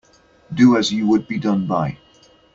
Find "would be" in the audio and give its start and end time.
1.05-1.37